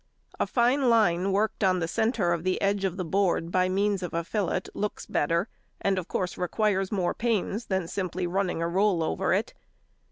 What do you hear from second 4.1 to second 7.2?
a fillet looks better, and of course requires more